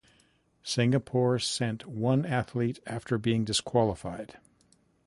Singapore 0.63 1.37
sent 1.37 1.85
one 1.85 2.25
athlete 2.25 2.79
after 2.87 3.19
being 3.19 3.45
qualified. 3.63 4.39